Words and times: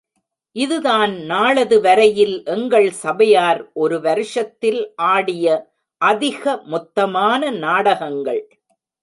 இதுதான் 0.55 1.11
நாளது 1.25 1.81
வரையில் 1.81 2.43
எங்கள் 2.45 2.91
சபையார் 2.91 3.61
ஒரு 3.73 4.01
வருஷத்தில் 4.01 4.81
ஆடிய 4.95 5.45
அதிக 6.01 6.61
மொத்தமான 6.71 7.51
நாடகங்கள். 7.59 8.43